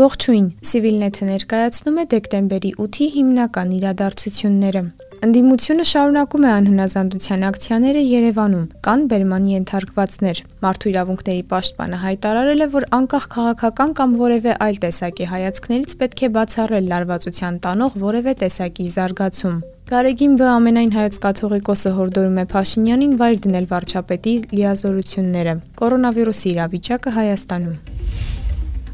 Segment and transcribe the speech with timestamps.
[0.00, 4.82] Ողջույն, Civilnet-ը ներկայացնում է դեկտեմբերի 8-ի հիմնական իրադարձությունները։
[5.26, 12.86] Ընդդիմությունը շարունակում է անհնազանդության ակցիաները Երևանում։ Կան բերման ենթարկվածներ։ Մարդու իրավունքների պաշտպանը հայտարարել է, որ
[13.00, 19.60] անկախ քաղաքական կամ որևէ այլ տեսակի հայացքներից պետք է բացառել լարվածության տանող որևէ տեսակի զարգացում։
[19.90, 20.42] Գարեգին Բ.
[20.54, 27.99] Ամենայն հայոց կաթողիկոսը հորդորում է Փաշինյանին վայր դնել վարչապետի լիազորությունները։ Կորոնավիրուսի իրավիճակը Հայաստանում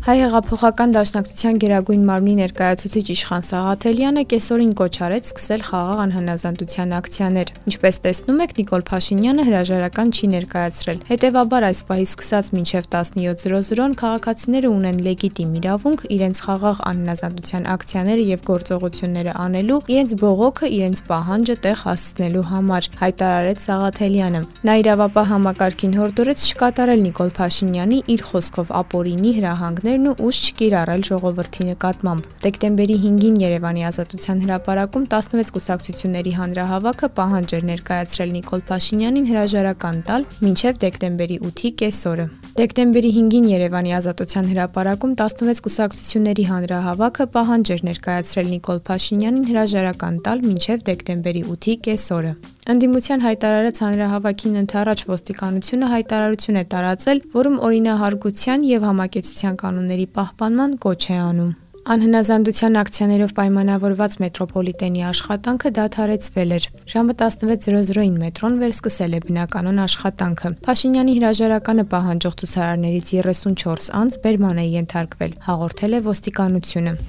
[0.06, 7.50] Հայ հեղափոխական դաշնակցության Գերագույն մարմնի ներկայացուցիչ Իշխան Սաղաթելյանը կեսօրին կոչ արեց սկսել խաղաղ անհնազանդության ակցիաներ։
[7.66, 14.70] Ինչպես տեսնում եք, Նիկոլ Փաշինյանը հրաժարական չի ներկայացրել։ Հետևաբար այս պահից սկսած մինչև 17:00-ն քաղաքացիները
[14.76, 21.78] ունեն լեգիտիմ իրավունք իրենց խաղաղ անհնազանդության ակցիաները եւ գործողությունները անելու, իրենց բողոքը, իրենց պահանջը տեղ
[21.82, 29.95] հասցնելու համար, հայտարարեց Սաղաթելյանը։ Նա իրավապահ համակարգին հորդորեց չկատարել Նիկոլ Փաշինյանի իր խոսքով ապօրինի հրահանգներ
[29.96, 37.54] տարիներն ու ուշ չկիրառել ժողովրդի նկատմամբ։ Դեկտեմբերի 5-ին Երևանի Ազատության հրապարակում 16 կուսակցությունների հանրահավաքը պահանջ
[37.56, 45.10] էր ներկայացրել Նիկոլ Փաշինյանին հրաժարական տալ մինչև դեկտեմբերի 8-ի կեսօրը։ Դեկտեմբերի 5-ին Երևանի Ազատության հրապարակում
[45.20, 52.32] 16 կուսակցությունների հանրահավաքը պահանջ էր ներկայացրել Նիկոլ Փաշինյանին հրաժարական տալ մինչև դեկտեմբերի 8-ի կեսօրը։
[52.72, 61.00] Անդիմության հայտարարած հանրահավաքին ընթരാճ ոստիկանությունը հայտարարություն է տարածել, որում օրինահարգության եւ համակեցության կանոնների պահպանման կոչ
[61.12, 61.52] է անում։
[61.86, 71.16] Անհնազանդության ակցիաներով պայմանավորված մետրոպոլիտենի աշխատանքը դադարեցվել էր։ Ժամը 16:00-ին մետրոն վերսկսել է բնականոն աշխատանքը։ Փաշինյանի
[71.22, 77.02] հրաժարականը պահանջող ցուցարարներից 34 անձ բերման է ենթարկվել, հաղորդել է ոստիկանությունը։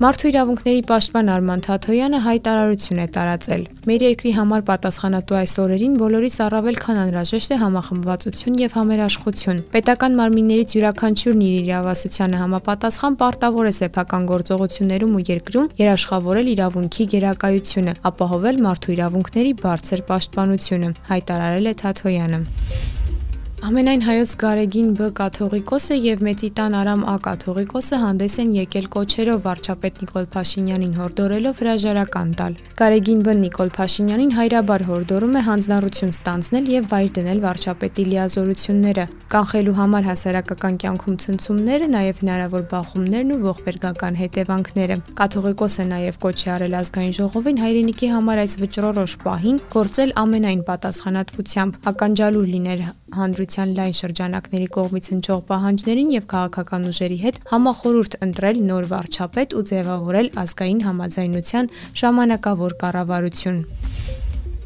[0.00, 6.36] Մարդու իրավունքների պաշտպան Արման Թաթոյանը հայտարարություն է տարածել։ Մեր երկրի համար պատասխանատու այս օրերին բոլորիս
[6.44, 13.74] առավել քան անհրաժեշտ է համախմբվածություն եւ համերաշխություն։ Պետական մարմիններից յուրաքանչյուրն իր իրավասությանը համապատասխան պարտավոր է
[13.80, 22.40] սեփական գործողություններում ու երկրում երաշխավորել իրավունքի գերակայությունը, ապահովել մարդու իրավունքների բարձր պաշտպանությունը, հայտարարել է Թաթոյանը։
[23.60, 25.06] Ամենայն հայոց Գարեգին Բ.
[25.18, 27.16] Կաթողիկոսը եւ Մեծիտան Արամ Ա.
[27.26, 33.34] Կաթողիկոսը հանդես են եկել կոչերով վարչապետ Նիկոլ Փաշինյանին հորդորելով հրաժարական տալ։ Գարեգին Բ.
[33.42, 39.04] Նիկոլ Փաշինյանին հայրաբար հորդորում է հանձնառություն ստանձնել եւ վայր դնել վարչապետի լիազորությունները,
[39.36, 46.50] կանխելու համար հասարակական կյանքում ցնցումները, նաեւ հնարավոր բախումներն ու ողբերգական հետևանքները։ Կաթողիկոսը նաեւ կոչ է
[46.56, 52.84] արել ազգային ժողովին հայրենիքի համար այս վճռորոշ պահին գործել ամենայն պատասխանատվությամբ, ականջալուր լինել
[53.18, 59.66] հանրության լայն շրջանակների կողմից հնչող պահանջներին եւ քաղաքական ուժերի հետ համախորհուրդ ընտրել նոր վարչապետ ու
[59.72, 61.70] ձևավորել ազգային համաձայնության
[62.04, 63.64] ժամանակավոր կառավարություն։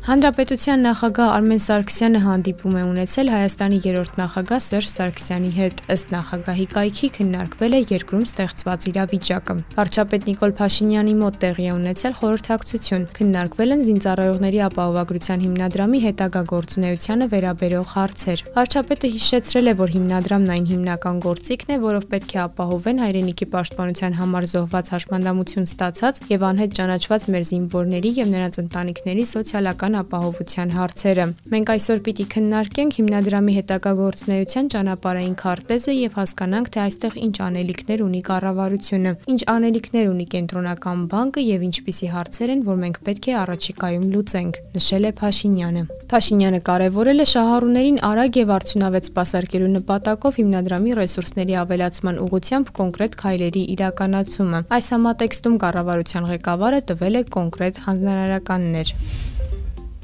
[0.04, 6.66] Հանրապետության նախագահ Արմեն Սարգսյանը հանդիպում է ունեցել Հայաստանի երրորդ նախագահ Սերժ Սարգսյանի հետ։ Ըստ նախագահի
[6.74, 13.72] կայքի քննարկվել է երկրում ստեղծված իրավիճակը։ Վարչապետ Նիկոլ Փաշինյանի մոտ տեղի է ունեցել խորհրդակցություն։ Քննարկվել
[13.72, 21.16] են զինծառայողների ապահովագրության հիմնադրամի հետագա գործունեությանը վերաբերող հարցեր։ Վարչապետը հիշեցրել է, որ հիմնադրամն այն հիմնական
[21.24, 27.28] գործիքն է, որով պետք է ապահովեն հայրենիքի պաշտպանության համար զոհված հաշմանդամություն ստացած եւ անհետ ճանաչված
[27.34, 31.24] մեր զինվորների եւ նրանց ընտանիքների սոցիալական սոցիալական ապահովության հարցերը։
[31.54, 38.00] Մենք այսօր պիտի քննարկենք հիմնադրամի հետագա գործունեության ճանապարհային քարտեզը եւ հասկանանք, թե այստեղ ինչ անելիքներ
[38.04, 43.34] ունի կառավարությունը, ինչ անելիքներ ունի կենտրոնական բանկը եւ ինչպիսի հարցեր են, որ մենք պետք է
[43.44, 45.82] առաջիկայում լուծենք, նշել է Փաշինյանը։
[46.14, 53.62] Փաշինյանը կարևորել է շահառուներին արագ եւ արդյունավետ սպասարկելու նպատակով հիմնադրամի ռեսուրսների ավելացման ուղղությամբ կոնկրետ քայլերի
[53.74, 58.94] իրականացումը։ Այս համատեքստում կառավարության ղեկավարը տվել է կոնկրետ հանձնարարականներ։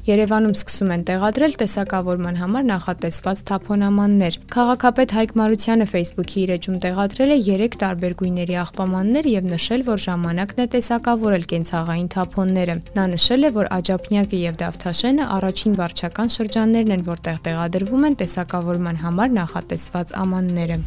[0.01, 7.33] Երևանում սկսում են տեղադրել տեսակավորման համար նախատեսված թափոնամաններ։ Քաղաքապետ Հայկ Մարությանը Facebook-ի իր էջում տեղադրել
[7.35, 13.41] է 3 տարբեր գույների աղբամաններ եւ նշել, որ ժամանակն է տեսակավորել կենցաղային թափոնները։ Նա նշել
[13.45, 20.15] է, որ Աջափնյակը եւ Դավթաշենը առաջին վարչական շրջաններն են, որտեղ տեղադրվում են տեսակավորման համար նախատեսված
[20.25, 20.79] ամանները։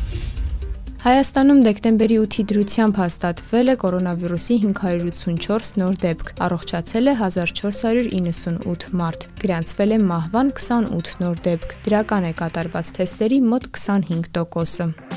[1.05, 9.93] Հայաստանում դեկտեմբերի 8-ի դրությամբ հաստատվել է կորոնավիրուսի 584 նոր դեպք։ Առողջացել է 1498 մարդ։ Գրանցվել
[9.93, 15.14] է մահվան 28 նոր դեպք։ Դրական է կատարված թեստերի մոտ 25%-ը։